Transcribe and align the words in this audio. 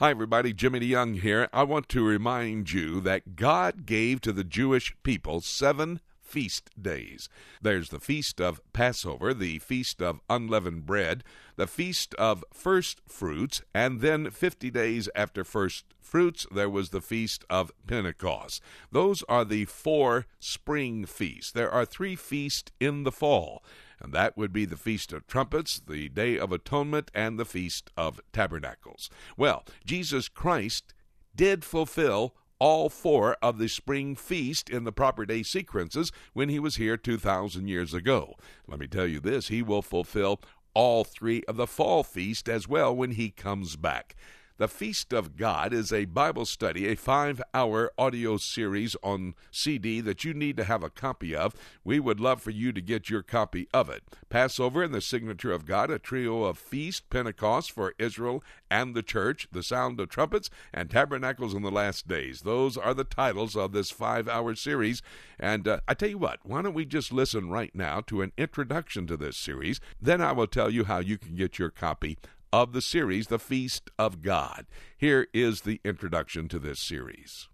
Hi, 0.00 0.10
everybody. 0.10 0.52
Jimmy 0.52 0.80
DeYoung 0.80 1.20
here. 1.20 1.48
I 1.52 1.62
want 1.62 1.88
to 1.90 2.04
remind 2.04 2.72
you 2.72 3.00
that 3.02 3.36
God 3.36 3.86
gave 3.86 4.20
to 4.22 4.32
the 4.32 4.42
Jewish 4.42 4.92
people 5.04 5.40
seven 5.40 6.00
feast 6.34 6.70
days. 6.80 7.28
There's 7.62 7.90
the 7.90 8.00
feast 8.00 8.40
of 8.40 8.60
Passover, 8.72 9.32
the 9.32 9.60
feast 9.60 10.02
of 10.02 10.18
unleavened 10.28 10.84
bread, 10.84 11.22
the 11.54 11.68
feast 11.68 12.12
of 12.16 12.44
first 12.52 13.00
fruits, 13.06 13.62
and 13.72 14.00
then 14.00 14.30
50 14.30 14.68
days 14.72 15.08
after 15.14 15.44
first 15.44 15.84
fruits, 16.02 16.44
there 16.52 16.68
was 16.68 16.90
the 16.90 17.00
feast 17.00 17.44
of 17.48 17.70
Pentecost. 17.86 18.60
Those 18.90 19.22
are 19.28 19.44
the 19.44 19.66
four 19.66 20.26
spring 20.40 21.06
feasts. 21.06 21.52
There 21.52 21.70
are 21.70 21.84
three 21.84 22.16
feasts 22.16 22.72
in 22.80 23.04
the 23.04 23.12
fall 23.12 23.62
and 24.00 24.12
that 24.12 24.36
would 24.36 24.52
be 24.52 24.64
the 24.64 24.76
Feast 24.76 25.12
of 25.12 25.26
Trumpets, 25.28 25.78
the 25.78 26.08
Day 26.08 26.36
of 26.36 26.50
Atonement, 26.50 27.12
and 27.14 27.38
the 27.38 27.44
Feast 27.44 27.90
of 27.96 28.20
Tabernacles. 28.32 29.08
Well, 29.36 29.64
Jesus 29.86 30.28
Christ 30.28 30.92
did 31.34 31.64
fulfill 31.64 32.34
all 32.58 32.88
four 32.88 33.36
of 33.42 33.58
the 33.58 33.68
spring 33.68 34.14
feast 34.14 34.70
in 34.70 34.84
the 34.84 34.92
proper 34.92 35.26
day 35.26 35.42
sequences 35.42 36.12
when 36.32 36.48
he 36.48 36.58
was 36.58 36.76
here 36.76 36.96
2,000 36.96 37.68
years 37.68 37.94
ago. 37.94 38.34
Let 38.66 38.78
me 38.78 38.86
tell 38.86 39.06
you 39.06 39.20
this, 39.20 39.48
he 39.48 39.62
will 39.62 39.82
fulfill 39.82 40.40
all 40.74 41.04
three 41.04 41.42
of 41.48 41.56
the 41.56 41.66
fall 41.66 42.02
feast 42.02 42.48
as 42.48 42.68
well 42.68 42.94
when 42.94 43.12
he 43.12 43.30
comes 43.30 43.76
back. 43.76 44.16
The 44.56 44.68
Feast 44.68 45.12
of 45.12 45.36
God 45.36 45.72
is 45.72 45.92
a 45.92 46.04
Bible 46.04 46.46
study, 46.46 46.86
a 46.86 46.94
five 46.94 47.42
hour 47.52 47.90
audio 47.98 48.36
series 48.36 48.94
on 49.02 49.34
CD 49.50 50.00
that 50.00 50.22
you 50.22 50.32
need 50.32 50.56
to 50.58 50.64
have 50.64 50.84
a 50.84 50.90
copy 50.90 51.34
of. 51.34 51.56
We 51.82 51.98
would 51.98 52.20
love 52.20 52.40
for 52.40 52.52
you 52.52 52.72
to 52.72 52.80
get 52.80 53.10
your 53.10 53.24
copy 53.24 53.66
of 53.74 53.90
it. 53.90 54.04
Passover 54.28 54.84
and 54.84 54.94
the 54.94 55.00
Signature 55.00 55.50
of 55.50 55.66
God, 55.66 55.90
a 55.90 55.98
trio 55.98 56.44
of 56.44 56.56
feast, 56.56 57.10
Pentecost 57.10 57.72
for 57.72 57.94
Israel 57.98 58.44
and 58.70 58.94
the 58.94 59.02
church, 59.02 59.48
the 59.50 59.64
sound 59.64 59.98
of 59.98 60.08
trumpets, 60.08 60.50
and 60.72 60.88
tabernacles 60.88 61.52
in 61.52 61.62
the 61.62 61.70
last 61.72 62.06
days. 62.06 62.42
Those 62.42 62.76
are 62.76 62.94
the 62.94 63.02
titles 63.02 63.56
of 63.56 63.72
this 63.72 63.90
five 63.90 64.28
hour 64.28 64.54
series. 64.54 65.02
And 65.36 65.66
uh, 65.66 65.80
I 65.88 65.94
tell 65.94 66.10
you 66.10 66.18
what, 66.18 66.38
why 66.44 66.62
don't 66.62 66.74
we 66.74 66.84
just 66.84 67.12
listen 67.12 67.50
right 67.50 67.74
now 67.74 68.02
to 68.02 68.22
an 68.22 68.30
introduction 68.38 69.08
to 69.08 69.16
this 69.16 69.36
series? 69.36 69.80
Then 70.00 70.20
I 70.20 70.30
will 70.30 70.46
tell 70.46 70.70
you 70.70 70.84
how 70.84 71.00
you 71.00 71.18
can 71.18 71.34
get 71.34 71.58
your 71.58 71.70
copy 71.70 72.18
of 72.62 72.72
the 72.72 72.80
series, 72.80 73.26
The 73.26 73.40
Feast 73.40 73.90
of 73.98 74.22
God. 74.22 74.66
Here 74.96 75.26
is 75.34 75.62
the 75.62 75.80
introduction 75.84 76.46
to 76.50 76.60
this 76.60 76.78
series. 76.78 77.48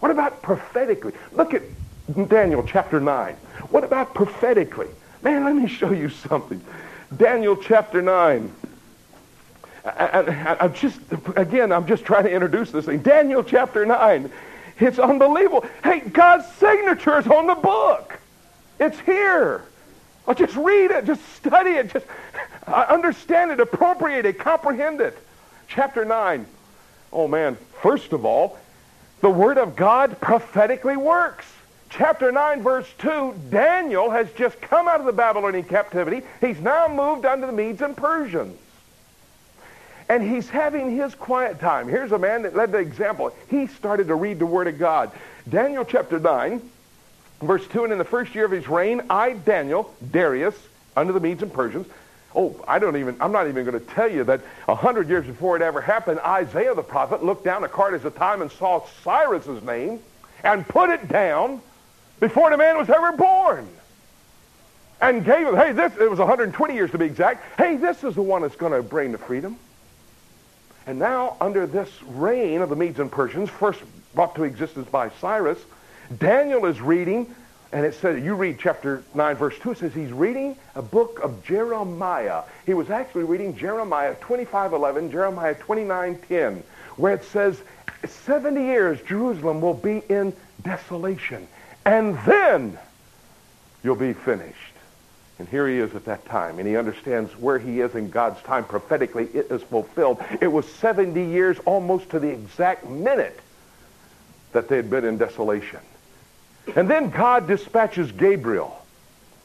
What 0.00 0.10
about 0.10 0.42
prophetically? 0.42 1.12
Look 1.30 1.54
at 1.54 1.62
Daniel 2.28 2.64
chapter 2.66 2.98
9. 2.98 3.34
What 3.70 3.84
about 3.84 4.14
prophetically? 4.14 4.88
Man, 5.22 5.44
let 5.44 5.54
me 5.54 5.68
show 5.68 5.92
you 5.92 6.08
something. 6.08 6.60
Daniel 7.16 7.56
chapter 7.56 8.02
9. 8.02 8.52
I, 9.84 10.56
am 10.64 10.74
just, 10.74 10.98
again, 11.36 11.70
I'm 11.70 11.86
just 11.86 12.04
trying 12.04 12.24
to 12.24 12.32
introduce 12.32 12.72
this 12.72 12.86
thing. 12.86 12.98
Daniel 12.98 13.44
chapter 13.44 13.86
9. 13.86 14.32
It's 14.80 14.98
unbelievable. 14.98 15.64
Hey, 15.84 16.00
God's 16.00 16.44
signature 16.54 17.20
is 17.20 17.28
on 17.28 17.46
the 17.46 17.54
book. 17.54 18.18
It's 18.80 18.98
here. 18.98 19.62
I'll 20.28 20.34
just 20.34 20.56
read 20.56 20.90
it, 20.90 21.06
just 21.06 21.26
study 21.36 21.70
it, 21.70 21.90
just 21.90 22.04
understand 22.66 23.50
it, 23.50 23.60
appropriate 23.60 24.26
it, 24.26 24.38
comprehend 24.38 25.00
it. 25.00 25.16
Chapter 25.68 26.04
9. 26.04 26.44
Oh 27.10 27.26
man, 27.26 27.56
first 27.80 28.12
of 28.12 28.26
all, 28.26 28.58
the 29.22 29.30
Word 29.30 29.56
of 29.56 29.74
God 29.74 30.20
prophetically 30.20 30.98
works. 30.98 31.46
Chapter 31.88 32.30
9, 32.30 32.62
verse 32.62 32.86
2, 32.98 33.34
Daniel 33.48 34.10
has 34.10 34.30
just 34.32 34.60
come 34.60 34.86
out 34.86 35.00
of 35.00 35.06
the 35.06 35.12
Babylonian 35.12 35.64
captivity. 35.64 36.20
He's 36.42 36.60
now 36.60 36.86
moved 36.88 37.24
unto 37.24 37.46
the 37.46 37.52
Medes 37.52 37.80
and 37.80 37.96
Persians. 37.96 38.58
And 40.10 40.22
he's 40.22 40.50
having 40.50 40.94
his 40.94 41.14
quiet 41.14 41.58
time. 41.58 41.88
Here's 41.88 42.12
a 42.12 42.18
man 42.18 42.42
that 42.42 42.54
led 42.54 42.72
the 42.72 42.78
example. 42.78 43.34
He 43.48 43.66
started 43.66 44.08
to 44.08 44.14
read 44.14 44.38
the 44.38 44.46
Word 44.46 44.68
of 44.68 44.78
God. 44.78 45.10
Daniel 45.48 45.86
chapter 45.86 46.18
9, 46.18 46.60
Verse 47.40 47.66
2, 47.68 47.84
and 47.84 47.92
in 47.92 47.98
the 47.98 48.04
first 48.04 48.34
year 48.34 48.44
of 48.44 48.50
his 48.50 48.68
reign, 48.68 49.02
I, 49.08 49.32
Daniel, 49.32 49.94
Darius, 50.10 50.56
under 50.96 51.12
the 51.12 51.20
Medes 51.20 51.42
and 51.42 51.52
Persians, 51.52 51.86
oh, 52.34 52.62
I 52.66 52.78
don't 52.78 52.96
even, 52.96 53.16
I'm 53.20 53.32
not 53.32 53.48
even 53.48 53.64
going 53.64 53.78
to 53.78 53.94
tell 53.94 54.10
you 54.10 54.24
that 54.24 54.40
a 54.66 54.74
hundred 54.74 55.08
years 55.08 55.26
before 55.26 55.54
it 55.56 55.62
ever 55.62 55.80
happened, 55.80 56.18
Isaiah 56.20 56.74
the 56.74 56.82
prophet 56.82 57.24
looked 57.24 57.44
down 57.44 57.62
a 57.62 57.68
card 57.68 57.94
of 57.94 58.14
time 58.16 58.42
and 58.42 58.50
saw 58.50 58.84
Cyrus's 59.04 59.62
name 59.62 60.00
and 60.42 60.66
put 60.66 60.90
it 60.90 61.08
down 61.08 61.60
before 62.20 62.50
the 62.50 62.56
man 62.56 62.76
was 62.76 62.90
ever 62.90 63.12
born. 63.12 63.68
And 65.00 65.24
gave 65.24 65.46
him, 65.46 65.54
hey, 65.54 65.70
this, 65.70 65.96
it 65.96 66.10
was 66.10 66.18
120 66.18 66.74
years 66.74 66.90
to 66.90 66.98
be 66.98 67.04
exact. 67.04 67.44
Hey, 67.56 67.76
this 67.76 68.02
is 68.02 68.16
the 68.16 68.22
one 68.22 68.42
that's 68.42 68.56
going 68.56 68.72
to 68.72 68.82
bring 68.82 69.12
the 69.12 69.18
freedom. 69.18 69.56
And 70.88 70.98
now, 70.98 71.36
under 71.40 71.68
this 71.68 71.88
reign 72.02 72.62
of 72.62 72.68
the 72.68 72.74
Medes 72.74 72.98
and 72.98 73.12
Persians, 73.12 73.48
first 73.48 73.80
brought 74.14 74.34
to 74.34 74.42
existence 74.42 74.88
by 74.88 75.10
Cyrus, 75.20 75.58
Daniel 76.16 76.64
is 76.66 76.80
reading, 76.80 77.34
and 77.72 77.84
it 77.84 77.94
says, 77.94 78.22
you 78.22 78.34
read 78.34 78.58
chapter 78.58 79.02
9, 79.14 79.36
verse 79.36 79.58
2, 79.60 79.72
it 79.72 79.78
says 79.78 79.94
he's 79.94 80.12
reading 80.12 80.56
a 80.74 80.80
book 80.80 81.20
of 81.22 81.44
Jeremiah. 81.44 82.42
He 82.64 82.74
was 82.74 82.88
actually 82.88 83.24
reading 83.24 83.56
Jeremiah 83.56 84.14
25.11, 84.16 85.10
Jeremiah 85.10 85.54
29.10, 85.54 86.62
where 86.96 87.14
it 87.14 87.24
says, 87.24 87.60
70 88.06 88.62
years 88.62 89.00
Jerusalem 89.02 89.60
will 89.60 89.74
be 89.74 90.02
in 90.08 90.32
desolation, 90.62 91.46
and 91.84 92.18
then 92.20 92.78
you'll 93.84 93.96
be 93.96 94.14
finished. 94.14 94.54
And 95.38 95.48
here 95.48 95.68
he 95.68 95.78
is 95.78 95.94
at 95.94 96.06
that 96.06 96.24
time, 96.24 96.58
and 96.58 96.66
he 96.66 96.76
understands 96.76 97.30
where 97.36 97.58
he 97.58 97.80
is 97.80 97.94
in 97.94 98.10
God's 98.10 98.42
time. 98.42 98.64
Prophetically, 98.64 99.28
it 99.34 99.50
is 99.50 99.62
fulfilled. 99.62 100.22
It 100.40 100.48
was 100.48 100.66
70 100.66 101.22
years 101.22 101.58
almost 101.64 102.10
to 102.10 102.18
the 102.18 102.28
exact 102.28 102.86
minute 102.88 103.38
that 104.52 104.68
they 104.68 104.76
had 104.76 104.90
been 104.90 105.04
in 105.04 105.18
desolation. 105.18 105.80
And 106.76 106.88
then 106.88 107.10
God 107.10 107.46
dispatches 107.46 108.12
Gabriel 108.12 108.74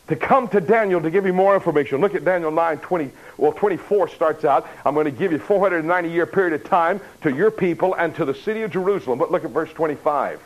to 0.08 0.16
come 0.16 0.48
to 0.50 0.60
Daniel 0.60 1.02
to 1.02 1.10
give 1.10 1.26
you 1.26 1.34
more 1.34 1.56
information. 1.56 2.02
Look 2.02 2.16
at 2.16 2.26
Daniel 2.26 2.52
9, 2.52 2.78
20, 2.80 3.12
well, 3.38 3.54
24 3.54 4.10
starts 4.10 4.44
out. 4.44 4.68
I'm 4.86 4.94
going 4.94 5.06
to 5.06 5.12
give 5.12 5.32
you 5.32 5.40
490 5.40 6.10
year 6.10 6.26
period 6.26 6.54
of 6.54 6.68
time 6.70 7.00
to 7.22 7.34
your 7.34 7.52
people 7.52 7.94
and 7.96 8.14
to 8.16 8.26
the 8.26 8.34
city 8.34 8.64
of 8.64 8.72
Jerusalem. 8.72 9.18
But 9.18 9.32
look 9.32 9.46
at 9.46 9.52
verse 9.52 9.72
25. 9.72 10.42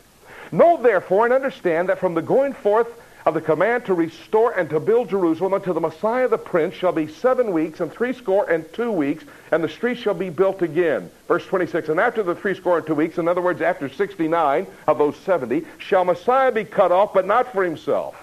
Know 0.52 0.82
therefore 0.82 1.26
and 1.26 1.34
understand 1.34 1.90
that 1.90 2.00
from 2.00 2.14
the 2.14 2.22
going 2.22 2.54
forth 2.54 2.88
of 3.28 3.34
the 3.34 3.42
command 3.42 3.84
to 3.84 3.94
restore 3.94 4.58
and 4.58 4.70
to 4.70 4.80
build 4.80 5.10
Jerusalem 5.10 5.54
unto 5.54 5.74
the 5.74 5.82
Messiah 5.82 6.30
the 6.30 6.38
Prince 6.38 6.76
shall 6.76 6.94
be 6.94 7.10
seven 7.10 7.52
weeks 7.52 7.82
and 7.82 7.92
threescore 7.92 8.50
and 8.50 8.64
two 8.72 8.90
weeks, 8.90 9.26
and 9.52 9.62
the 9.62 9.68
streets 9.68 10.00
shall 10.00 10.14
be 10.14 10.30
built 10.30 10.62
again. 10.62 11.12
Verse 11.28 11.46
26, 11.46 11.90
and 11.90 12.00
after 12.00 12.24
the 12.24 12.36
threescore 12.36 12.78
and 12.78 12.88
two 12.88 12.96
weeks, 12.96 13.18
in 13.18 13.28
other 13.28 13.42
words, 13.42 13.62
after 13.62 13.90
69 13.90 14.66
of 14.88 14.98
those 14.98 15.18
70, 15.18 15.66
shall 15.78 16.06
Messiah 16.06 16.54
be 16.54 16.64
cut 16.64 16.94
off, 16.94 17.14
but 17.14 17.28
not 17.28 17.52
for 17.52 17.66
himself. 17.66 18.16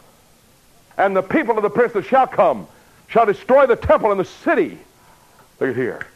And 0.97 1.15
the 1.15 1.21
people 1.21 1.59
of 1.59 1.63
the 1.63 1.69
prince 1.69 1.93
that 1.93 2.07
shall 2.07 2.27
come 2.27 2.67
shall 3.07 3.27
destroy 3.27 3.67
the 3.67 3.77
temple 3.77 4.11
and 4.11 4.19
the 4.19 4.25
city. 4.25 4.79
Look 5.61 5.69
at 5.69 5.77
here. 5.77 6.07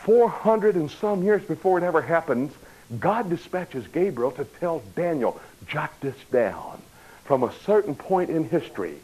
400 0.00 0.74
and 0.74 0.90
some 0.90 1.22
years 1.22 1.44
before 1.44 1.78
it 1.78 1.84
ever 1.84 2.02
happens, 2.02 2.52
God 2.98 3.30
dispatches 3.30 3.86
Gabriel 3.86 4.32
to 4.32 4.44
tell 4.44 4.82
Daniel, 4.96 5.40
jot 5.68 5.92
this 6.00 6.16
down 6.32 6.82
from 7.24 7.42
a 7.42 7.52
certain 7.64 7.94
point 7.94 8.30
in 8.30 8.48
history 8.48 8.96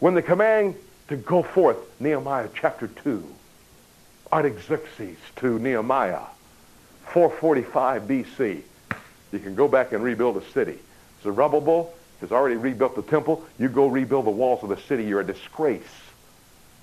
when 0.00 0.14
the 0.14 0.22
command 0.22 0.76
to 1.08 1.16
go 1.16 1.42
forth, 1.42 1.78
Nehemiah 2.00 2.48
chapter 2.54 2.86
2, 2.86 3.24
Artaxerxes 4.32 5.16
to 5.36 5.58
Nehemiah, 5.58 6.20
445 7.06 8.02
BC. 8.02 8.62
You 9.32 9.38
can 9.38 9.54
go 9.54 9.66
back 9.66 9.92
and 9.92 10.02
rebuild 10.02 10.36
a 10.36 10.44
city. 10.50 10.78
Zerubbabel 11.22 11.92
has 12.20 12.30
already 12.30 12.56
rebuilt 12.56 12.94
the 12.94 13.02
temple. 13.02 13.44
You 13.58 13.68
go 13.68 13.86
rebuild 13.86 14.26
the 14.26 14.30
walls 14.30 14.62
of 14.62 14.68
the 14.68 14.76
city. 14.76 15.04
You're 15.04 15.20
a 15.20 15.26
disgrace. 15.26 15.82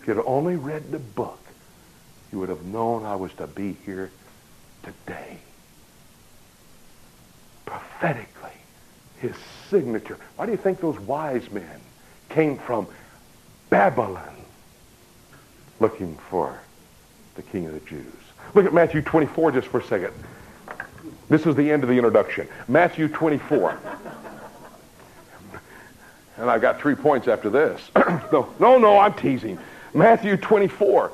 if 0.00 0.08
you'd 0.08 0.22
only 0.26 0.56
read 0.56 0.90
the 0.90 0.98
book, 0.98 1.40
you 2.32 2.38
would 2.38 2.48
have 2.48 2.64
known 2.64 3.04
I 3.04 3.16
was 3.16 3.32
to 3.34 3.46
be 3.46 3.76
here 3.84 4.10
today. 4.82 5.38
Prophetically, 7.64 8.50
his 9.18 9.34
signature. 9.70 10.18
Why 10.36 10.46
do 10.46 10.52
you 10.52 10.58
think 10.58 10.80
those 10.80 10.98
wise 11.00 11.50
men 11.50 11.80
came 12.28 12.58
from 12.58 12.86
Babylon 13.70 14.36
looking 15.80 16.16
for 16.30 16.58
the 17.36 17.42
King 17.42 17.66
of 17.66 17.72
the 17.72 17.80
Jews? 17.80 18.04
Look 18.54 18.66
at 18.66 18.74
Matthew 18.74 19.02
24 19.02 19.52
just 19.52 19.68
for 19.68 19.80
a 19.80 19.84
second. 19.84 20.12
This 21.28 21.46
is 21.46 21.54
the 21.56 21.70
end 21.70 21.82
of 21.82 21.88
the 21.88 21.96
introduction. 21.96 22.48
Matthew 22.68 23.08
24. 23.08 23.78
And 26.38 26.50
I've 26.50 26.60
got 26.60 26.80
three 26.80 26.94
points 26.94 27.28
after 27.28 27.50
this. 27.50 27.80
no, 28.32 28.48
no, 28.60 28.78
no, 28.78 28.98
I'm 28.98 29.14
teasing. 29.14 29.58
Matthew 29.94 30.36
24. 30.36 31.10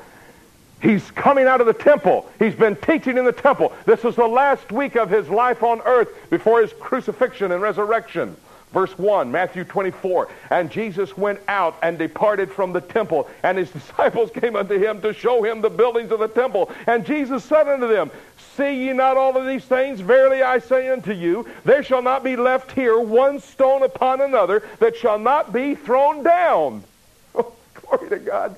He's 0.81 1.09
coming 1.11 1.47
out 1.47 1.61
of 1.61 1.67
the 1.67 1.73
temple. 1.73 2.29
He's 2.39 2.55
been 2.55 2.75
teaching 2.75 3.17
in 3.17 3.23
the 3.23 3.31
temple. 3.31 3.71
This 3.85 4.03
is 4.03 4.15
the 4.15 4.27
last 4.27 4.69
week 4.71 4.95
of 4.97 5.09
his 5.09 5.29
life 5.29 5.63
on 5.63 5.81
earth 5.85 6.09
before 6.29 6.61
his 6.61 6.73
crucifixion 6.73 7.53
and 7.53 7.61
resurrection. 7.61 8.35
Verse 8.73 8.97
1, 8.97 9.31
Matthew 9.31 9.63
24. 9.63 10.29
And 10.49 10.69
Jesus 10.69 11.15
went 11.15 11.39
out 11.47 11.77
and 11.83 11.97
departed 11.97 12.51
from 12.51 12.73
the 12.73 12.81
temple, 12.81 13.29
and 13.43 13.57
his 13.57 13.69
disciples 13.71 14.31
came 14.31 14.55
unto 14.55 14.77
him 14.77 14.99
to 15.03 15.13
show 15.13 15.43
him 15.43 15.61
the 15.61 15.69
buildings 15.69 16.11
of 16.11 16.19
the 16.19 16.27
temple. 16.27 16.69
And 16.87 17.05
Jesus 17.05 17.45
said 17.45 17.67
unto 17.69 17.87
them, 17.87 18.11
See 18.55 18.85
ye 18.85 18.93
not 18.93 19.17
all 19.17 19.35
of 19.35 19.47
these 19.47 19.65
things? 19.65 19.99
Verily 19.99 20.43
I 20.43 20.59
say 20.59 20.89
unto 20.89 21.11
you, 21.11 21.47
there 21.65 21.81
shall 21.81 22.01
not 22.01 22.23
be 22.23 22.35
left 22.35 22.71
here 22.71 22.99
one 22.99 23.39
stone 23.39 23.81
upon 23.81 24.21
another 24.21 24.67
that 24.79 24.95
shall 24.95 25.17
not 25.17 25.51
be 25.51 25.75
thrown 25.75 26.23
down. 26.23 26.83
Oh, 27.35 27.51
glory 27.73 28.09
to 28.09 28.19
God. 28.19 28.55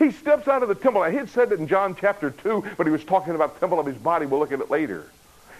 He 0.00 0.10
steps 0.10 0.48
out 0.48 0.62
of 0.62 0.68
the 0.68 0.74
temple. 0.74 1.02
Now, 1.02 1.10
he 1.10 1.16
had 1.16 1.30
said 1.30 1.52
it 1.52 1.60
in 1.60 1.68
John 1.68 1.96
chapter 1.98 2.30
2, 2.30 2.64
but 2.76 2.86
he 2.86 2.90
was 2.90 3.04
talking 3.04 3.34
about 3.34 3.54
the 3.54 3.60
temple 3.60 3.78
of 3.78 3.86
his 3.86 3.96
body. 3.96 4.26
We'll 4.26 4.40
look 4.40 4.50
at 4.50 4.60
it 4.60 4.70
later. 4.70 5.06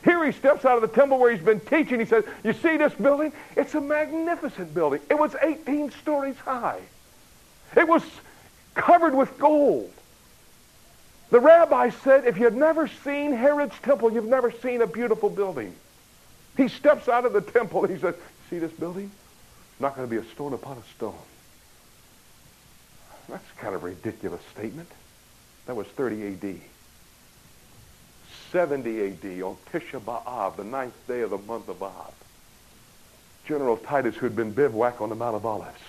Here 0.04 0.24
he 0.24 0.32
steps 0.32 0.64
out 0.64 0.76
of 0.76 0.82
the 0.82 0.94
temple 0.94 1.18
where 1.18 1.32
he's 1.32 1.44
been 1.44 1.60
teaching. 1.60 2.00
He 2.00 2.06
says, 2.06 2.24
You 2.44 2.52
see 2.52 2.76
this 2.76 2.92
building? 2.94 3.32
It's 3.56 3.74
a 3.74 3.80
magnificent 3.80 4.74
building. 4.74 5.00
It 5.08 5.18
was 5.18 5.34
18 5.40 5.90
stories 5.92 6.36
high, 6.38 6.80
it 7.76 7.86
was 7.86 8.02
covered 8.74 9.14
with 9.14 9.38
gold. 9.38 9.92
The 11.30 11.40
rabbi 11.40 11.90
said, 11.90 12.24
If 12.24 12.38
you've 12.38 12.54
never 12.54 12.88
seen 13.04 13.32
Herod's 13.32 13.78
temple, 13.80 14.12
you've 14.12 14.26
never 14.26 14.50
seen 14.50 14.82
a 14.82 14.86
beautiful 14.86 15.28
building. 15.28 15.74
He 16.56 16.68
steps 16.68 17.08
out 17.08 17.24
of 17.24 17.32
the 17.32 17.40
temple 17.40 17.84
and 17.84 17.94
he 17.94 18.00
says, 18.00 18.14
See 18.48 18.58
this 18.58 18.72
building? 18.72 19.10
It's 19.72 19.80
not 19.80 19.96
going 19.96 20.08
to 20.08 20.10
be 20.10 20.20
a 20.20 20.30
stone 20.32 20.52
upon 20.52 20.78
a 20.78 20.82
stone. 20.96 21.14
That's 23.28 23.44
kind 23.58 23.74
of 23.74 23.82
a 23.82 23.86
ridiculous 23.86 24.40
statement. 24.52 24.88
That 25.66 25.74
was 25.74 25.86
30 25.88 26.26
A.D. 26.26 26.60
70 28.52 29.00
A.D. 29.00 29.42
on 29.42 29.56
Tisha 29.72 30.00
B'Av, 30.00 30.56
the 30.56 30.64
ninth 30.64 30.94
day 31.08 31.22
of 31.22 31.30
the 31.30 31.38
month 31.38 31.68
of 31.68 31.82
Av. 31.82 32.14
General 33.46 33.76
Titus, 33.76 34.14
who 34.16 34.26
had 34.26 34.36
been 34.36 34.52
bivouac 34.52 35.00
on 35.00 35.08
the 35.08 35.16
Mount 35.16 35.34
of 35.34 35.44
Olives, 35.44 35.80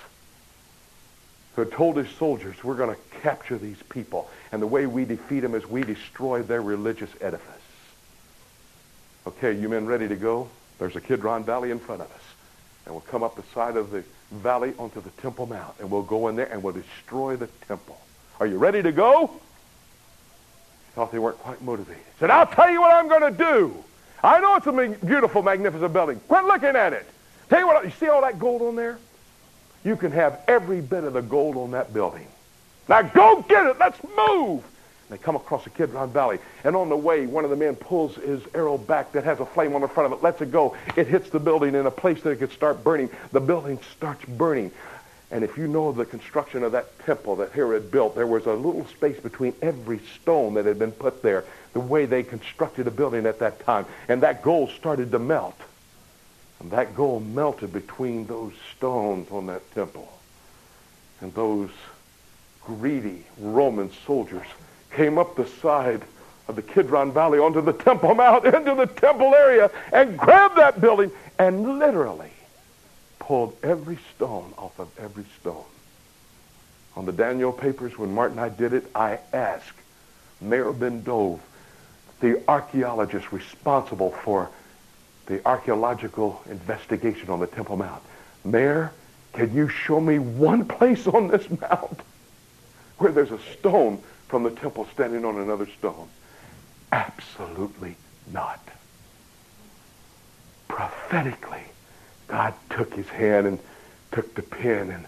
who 1.57 1.63
had 1.63 1.71
told 1.71 1.98
his 1.98 2.07
soldiers, 2.18 2.63
we're 2.63 2.75
going 2.75 2.95
to 2.95 3.18
capture 3.24 3.57
these 3.57 3.81
people. 3.89 4.30
And 4.51 4.62
the 4.62 4.68
way 4.68 4.86
we 4.86 5.06
defeat 5.06 5.39
them 5.39 5.56
is 5.56 5.65
we 5.68 5.81
destroy 5.81 6.44
their 6.44 6.62
religious 6.62 7.09
edifice. 7.19 7.42
Okay, 9.25 9.54
you 9.54 9.68
men 9.68 9.88
ready 9.88 10.07
to 10.07 10.15
go? 10.15 10.50
There's 10.77 10.95
a 10.95 11.01
Kidron 11.01 11.45
Valley 11.45 11.71
in 11.71 11.80
front 11.80 12.04
of 12.04 12.12
us. 12.12 12.21
And 12.86 12.94
we'll 12.94 13.01
come 13.01 13.24
up 13.24 13.36
the 13.36 13.44
side 13.56 13.75
of 13.75 13.89
the 13.89 14.04
valley 14.31 14.75
onto 14.77 15.01
the 15.01 15.09
Temple 15.19 15.48
Mount. 15.48 15.74
And 15.80 15.89
we'll 15.89 16.04
go 16.04 16.27
in 16.27 16.36
there 16.36 16.45
and 16.45 16.62
we'll 16.62 16.75
destroy 16.75 17.36
the 17.38 17.48
temple. 17.68 18.00
Are 18.39 18.45
you 18.45 18.59
ready 18.59 18.83
to 18.83 18.92
go? 18.92 19.31
Thought 20.94 21.12
they 21.12 21.18
weren't 21.18 21.39
quite 21.39 21.59
motivated. 21.63 22.04
Said, 22.19 22.30
I'll 22.30 22.45
tell 22.45 22.69
you 22.69 22.81
what 22.81 22.92
I'm 22.92 23.07
going 23.07 23.33
to 23.33 23.36
do. 23.36 23.83
I 24.24 24.39
know 24.42 24.57
it's 24.57 24.68
a 24.68 25.06
beautiful, 25.07 25.42
magnificent 25.42 25.92
building. 25.92 26.21
Quit 26.27 26.44
looking 26.44 26.75
at 26.75 26.94
it. 26.94 27.07
Tell 27.50 27.59
you 27.59 27.65
what, 27.65 27.83
you 27.83 27.92
see 28.00 28.09
all 28.09 28.21
that 28.21 28.38
gold 28.38 28.62
on 28.62 28.75
there? 28.75 29.00
You 29.83 29.95
can 29.95 30.12
have 30.12 30.39
every 30.47 30.81
bit 30.81 31.03
of 31.03 31.13
the 31.13 31.21
gold 31.21 31.56
on 31.57 31.71
that 31.71 31.94
building. 31.94 32.27
Now 32.89 33.01
go 33.01 33.44
get 33.47 33.65
it. 33.65 33.77
Let's 33.79 34.00
move. 34.15 34.63
They 35.09 35.18
come 35.18 35.38
across 35.38 35.63
the 35.63 35.69
Kidron 35.69 36.12
Valley, 36.12 36.39
and 36.65 36.75
on 36.75 36.89
the 36.89 36.97
way, 36.97 37.25
one 37.27 37.45
of 37.45 37.50
the 37.50 37.56
men 37.56 37.75
pulls 37.75 38.15
his 38.15 38.41
arrow 38.53 38.77
back 38.77 39.13
that 39.13 39.24
has 39.24 39.39
a 39.39 39.45
flame 39.45 39.74
on 39.74 39.79
the 39.79 39.88
front 39.88 40.12
of 40.12 40.19
it, 40.19 40.21
lets 40.21 40.41
it 40.41 40.51
go. 40.51 40.75
It 40.97 41.07
hits 41.07 41.29
the 41.29 41.39
building 41.39 41.75
in 41.75 41.85
a 41.85 41.91
place 41.91 42.21
that 42.24 42.31
it 42.31 42.39
could 42.39 42.51
start 42.51 42.83
burning. 42.83 43.09
The 43.31 43.39
building 43.39 43.79
starts 43.95 44.25
burning. 44.25 44.71
And 45.31 45.44
if 45.44 45.57
you 45.57 45.68
know 45.68 45.91
the 45.94 46.06
construction 46.06 46.63
of 46.63 46.73
that 46.73 47.00
temple 47.00 47.38
that 47.38 47.51
Herod 47.51 47.89
built, 47.89 48.15
there 48.15 48.27
was 48.27 48.45
a 48.45 48.53
little 48.53 48.85
space 48.88 49.19
between 49.19 49.53
every 49.62 50.00
stone 50.21 50.56
that 50.56 50.65
had 50.65 50.80
been 50.80 50.91
put 50.91 51.21
there, 51.21 51.45
the 51.73 51.80
way 51.80 52.06
they 52.06 52.23
constructed 52.23 52.88
a 52.88 52.91
building 52.91 53.25
at 53.25 53.39
that 53.39 53.62
time. 53.62 53.85
And 54.09 54.23
that 54.23 54.41
gold 54.41 54.71
started 54.71 55.12
to 55.12 55.19
melt. 55.19 55.59
And 56.59 56.71
that 56.71 56.95
gold 56.95 57.27
melted 57.27 57.71
between 57.71 58.25
those 58.25 58.54
stones 58.75 59.30
on 59.31 59.45
that 59.48 59.69
temple. 59.74 60.12
And 61.21 61.33
those 61.33 61.69
greedy 62.63 63.24
Roman 63.39 63.92
soldiers 64.06 64.48
came 64.92 65.18
up 65.18 65.36
the 65.36 65.48
side 65.48 66.01
of 66.48 66.56
the 66.56 66.62
Kidron 66.62 67.12
Valley 67.12 67.39
onto 67.39 67.62
the 67.62 67.74
Temple 67.74 68.15
Mount, 68.15 68.45
into 68.54 68.75
the 68.75 68.86
temple 68.86 69.36
area, 69.36 69.69
and 69.92 70.18
grabbed 70.18 70.57
that 70.57 70.80
building 70.80 71.12
and 71.38 71.80
literally 71.80 72.31
pulled 73.19 73.56
every 73.63 73.98
stone 74.15 74.54
off 74.57 74.80
of 74.80 74.88
every 74.98 75.25
stone. 75.39 75.65
On 76.95 77.06
the 77.06 77.12
Daniel 77.12 77.51
papers, 77.51 77.98
when 77.98 78.13
Martin 78.13 78.39
and 78.39 78.45
I 78.45 78.50
did 78.50 78.74
it, 78.74 78.89
I 78.95 79.19
asked 79.33 79.77
Meir 80.42 80.71
Ben 80.71 81.04
Dov, 81.04 81.39
the 82.21 82.42
archaeologist 82.48 83.31
responsible 83.31 84.12
for 84.12 84.50
the 85.27 85.45
archaeological 85.45 86.41
investigation 86.50 87.29
on 87.29 87.39
the 87.39 87.47
Temple 87.47 87.77
Mount, 87.77 88.01
Meir, 88.44 88.91
can 89.33 89.53
you 89.53 89.69
show 89.69 90.00
me 90.00 90.19
one 90.19 90.65
place 90.65 91.06
on 91.06 91.27
this 91.27 91.47
mount 91.62 92.00
where 92.97 93.12
there's 93.12 93.31
a 93.31 93.39
stone 93.59 94.01
from 94.27 94.44
the 94.44 94.50
temple 94.50 94.88
standing 94.94 95.25
on 95.25 95.38
another 95.38 95.68
stone? 95.77 96.07
Absolutely 96.91 97.95
not. 98.31 98.59
Prophetically, 100.68 101.63
God 102.27 102.53
took 102.69 102.94
his 102.94 103.07
hand 103.09 103.47
and 103.47 103.59
took 104.12 104.33
the 104.33 104.41
pen 104.41 104.89
and 104.89 105.06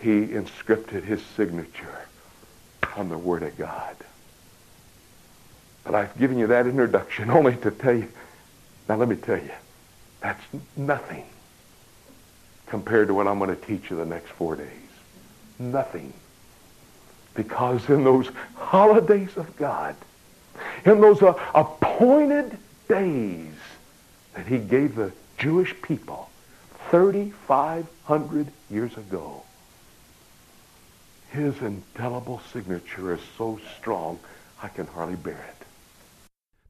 he 0.00 0.32
inscripted 0.32 1.04
his 1.04 1.22
signature 1.36 2.00
on 2.96 3.08
the 3.08 3.18
Word 3.18 3.42
of 3.42 3.56
God. 3.56 3.96
But 5.84 5.94
I've 5.94 6.18
given 6.18 6.38
you 6.38 6.48
that 6.48 6.66
introduction 6.66 7.30
only 7.30 7.56
to 7.56 7.70
tell 7.70 7.94
you, 7.94 8.08
now 8.90 8.96
let 8.96 9.08
me 9.08 9.14
tell 9.14 9.36
you, 9.36 9.52
that's 10.20 10.42
nothing 10.76 11.24
compared 12.66 13.06
to 13.06 13.14
what 13.14 13.28
I'm 13.28 13.38
going 13.38 13.54
to 13.54 13.66
teach 13.66 13.88
you 13.88 13.96
the 13.96 14.04
next 14.04 14.30
four 14.30 14.56
days. 14.56 14.66
Nothing. 15.60 16.12
Because 17.34 17.88
in 17.88 18.02
those 18.02 18.28
holidays 18.56 19.36
of 19.36 19.56
God, 19.56 19.94
in 20.84 21.00
those 21.00 21.22
uh, 21.22 21.34
appointed 21.54 22.58
days 22.88 23.54
that 24.34 24.48
he 24.48 24.58
gave 24.58 24.96
the 24.96 25.12
Jewish 25.38 25.72
people 25.82 26.28
3,500 26.90 28.48
years 28.72 28.96
ago, 28.96 29.44
his 31.30 31.56
indelible 31.62 32.42
signature 32.52 33.14
is 33.14 33.20
so 33.38 33.60
strong 33.78 34.18
I 34.60 34.66
can 34.66 34.88
hardly 34.88 35.14
bear 35.14 35.48
it. 35.48 35.66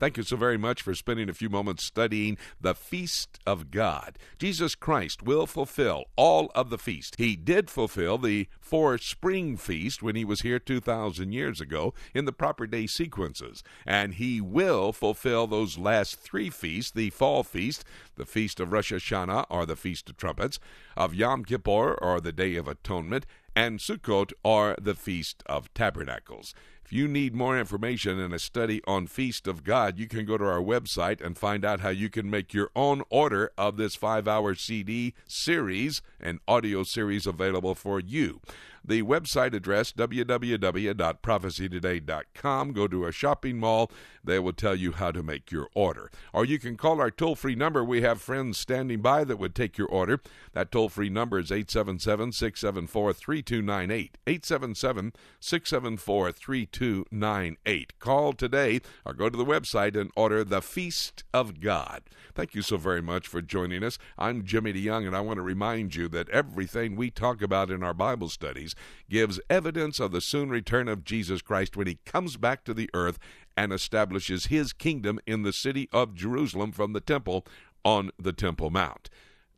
Thank 0.00 0.16
you 0.16 0.22
so 0.22 0.36
very 0.36 0.56
much 0.56 0.80
for 0.80 0.94
spending 0.94 1.28
a 1.28 1.34
few 1.34 1.50
moments 1.50 1.84
studying 1.84 2.38
the 2.58 2.74
feast 2.74 3.38
of 3.46 3.70
God. 3.70 4.18
Jesus 4.38 4.74
Christ 4.74 5.22
will 5.22 5.46
fulfill 5.46 6.04
all 6.16 6.50
of 6.54 6.70
the 6.70 6.78
feast. 6.78 7.16
He 7.18 7.36
did 7.36 7.68
fulfill 7.68 8.16
the 8.16 8.48
four 8.58 8.96
spring 8.96 9.58
feast 9.58 10.02
when 10.02 10.16
he 10.16 10.24
was 10.24 10.40
here 10.40 10.58
2,000 10.58 11.32
years 11.32 11.60
ago 11.60 11.92
in 12.14 12.24
the 12.24 12.32
proper 12.32 12.66
day 12.66 12.86
sequences. 12.86 13.62
And 13.84 14.14
he 14.14 14.40
will 14.40 14.94
fulfill 14.94 15.46
those 15.46 15.76
last 15.76 16.18
three 16.18 16.48
feasts 16.48 16.90
the 16.90 17.10
fall 17.10 17.42
feast, 17.42 17.84
the 18.16 18.24
feast 18.24 18.58
of 18.58 18.72
Rosh 18.72 18.94
Hashanah, 18.94 19.44
or 19.50 19.66
the 19.66 19.76
Feast 19.76 20.08
of 20.08 20.16
Trumpets, 20.16 20.58
of 20.96 21.14
Yom 21.14 21.44
Kippur, 21.44 21.92
or 22.00 22.22
the 22.22 22.32
Day 22.32 22.56
of 22.56 22.66
Atonement, 22.66 23.26
and 23.54 23.80
Sukkot, 23.80 24.32
or 24.42 24.76
the 24.80 24.94
Feast 24.94 25.42
of 25.44 25.72
Tabernacles. 25.74 26.54
If 26.90 26.96
you 26.96 27.06
need 27.06 27.36
more 27.36 27.56
information 27.56 28.18
and 28.18 28.34
a 28.34 28.38
study 28.40 28.82
on 28.84 29.06
Feast 29.06 29.46
of 29.46 29.62
God, 29.62 29.96
you 29.96 30.08
can 30.08 30.24
go 30.24 30.36
to 30.36 30.44
our 30.44 30.60
website 30.60 31.24
and 31.24 31.38
find 31.38 31.64
out 31.64 31.78
how 31.78 31.90
you 31.90 32.10
can 32.10 32.28
make 32.28 32.52
your 32.52 32.70
own 32.74 33.04
order 33.10 33.52
of 33.56 33.76
this 33.76 33.94
five 33.94 34.26
hour 34.26 34.56
CD 34.56 35.14
series 35.24 36.02
and 36.18 36.40
audio 36.48 36.82
series 36.82 37.28
available 37.28 37.76
for 37.76 38.00
you. 38.00 38.40
The 38.84 39.02
website 39.02 39.54
address, 39.54 39.92
www.prophecytoday.com. 39.92 42.72
Go 42.72 42.88
to 42.88 43.06
a 43.06 43.12
shopping 43.12 43.58
mall. 43.58 43.90
They 44.22 44.38
will 44.38 44.52
tell 44.52 44.74
you 44.74 44.92
how 44.92 45.12
to 45.12 45.22
make 45.22 45.50
your 45.50 45.68
order. 45.74 46.10
Or 46.32 46.44
you 46.44 46.58
can 46.58 46.76
call 46.76 47.00
our 47.00 47.10
toll 47.10 47.36
free 47.36 47.54
number. 47.54 47.84
We 47.84 48.02
have 48.02 48.20
friends 48.20 48.58
standing 48.58 49.00
by 49.00 49.24
that 49.24 49.38
would 49.38 49.54
take 49.54 49.78
your 49.78 49.88
order. 49.88 50.20
That 50.52 50.70
toll 50.70 50.88
free 50.88 51.08
number 51.08 51.38
is 51.38 51.50
877 51.50 52.32
674 52.32 53.12
3298. 53.12 54.18
877 54.26 55.12
674 55.40 56.32
3298. 56.32 57.98
Call 57.98 58.32
today 58.32 58.80
or 59.04 59.14
go 59.14 59.28
to 59.28 59.36
the 59.36 59.44
website 59.44 59.96
and 59.96 60.10
order 60.16 60.44
The 60.44 60.62
Feast 60.62 61.24
of 61.32 61.60
God. 61.60 62.02
Thank 62.34 62.54
you 62.54 62.62
so 62.62 62.76
very 62.76 63.02
much 63.02 63.26
for 63.26 63.42
joining 63.42 63.82
us. 63.82 63.98
I'm 64.18 64.44
Jimmy 64.44 64.72
DeYoung, 64.72 65.06
and 65.06 65.16
I 65.16 65.20
want 65.20 65.38
to 65.38 65.42
remind 65.42 65.94
you 65.94 66.08
that 66.08 66.28
everything 66.30 66.96
we 66.96 67.10
talk 67.10 67.42
about 67.42 67.70
in 67.70 67.82
our 67.82 67.94
Bible 67.94 68.28
studies 68.28 68.69
gives 69.08 69.40
evidence 69.48 70.00
of 70.00 70.12
the 70.12 70.20
soon 70.20 70.50
return 70.50 70.88
of 70.88 71.04
Jesus 71.04 71.42
Christ 71.42 71.76
when 71.76 71.86
he 71.86 71.98
comes 72.04 72.36
back 72.36 72.64
to 72.64 72.74
the 72.74 72.90
earth 72.94 73.18
and 73.56 73.72
establishes 73.72 74.46
his 74.46 74.72
kingdom 74.72 75.20
in 75.26 75.42
the 75.42 75.52
city 75.52 75.88
of 75.92 76.14
Jerusalem 76.14 76.72
from 76.72 76.92
the 76.92 77.00
temple 77.00 77.46
on 77.84 78.10
the 78.18 78.32
Temple 78.32 78.70
Mount. 78.70 79.08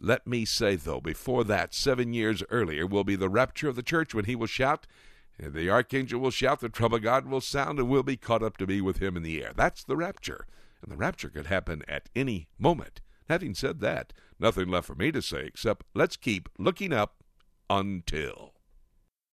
Let 0.00 0.26
me 0.26 0.44
say, 0.44 0.74
though, 0.76 1.00
before 1.00 1.44
that, 1.44 1.74
seven 1.74 2.12
years 2.12 2.42
earlier, 2.50 2.86
will 2.86 3.04
be 3.04 3.16
the 3.16 3.28
rapture 3.28 3.68
of 3.68 3.76
the 3.76 3.82
church 3.82 4.14
when 4.14 4.24
he 4.24 4.34
will 4.34 4.46
shout, 4.46 4.86
the 5.38 5.70
archangel 5.70 6.20
will 6.20 6.30
shout, 6.30 6.60
the 6.60 6.68
trumpet 6.68 6.96
of 6.96 7.02
God 7.02 7.26
will 7.26 7.40
sound, 7.40 7.78
and 7.78 7.88
we'll 7.88 8.02
be 8.02 8.16
caught 8.16 8.42
up 8.42 8.56
to 8.58 8.66
be 8.66 8.80
with 8.80 8.98
him 8.98 9.16
in 9.16 9.22
the 9.22 9.42
air. 9.42 9.52
That's 9.54 9.82
the 9.82 9.96
rapture. 9.96 10.46
And 10.82 10.92
the 10.92 10.96
rapture 10.96 11.28
could 11.28 11.46
happen 11.46 11.82
at 11.88 12.08
any 12.14 12.48
moment. 12.58 13.00
Having 13.28 13.54
said 13.54 13.80
that, 13.80 14.12
nothing 14.38 14.68
left 14.68 14.86
for 14.86 14.94
me 14.94 15.10
to 15.12 15.22
say 15.22 15.46
except 15.46 15.86
let's 15.94 16.16
keep 16.16 16.48
looking 16.58 16.92
up 16.92 17.22
until. 17.70 18.51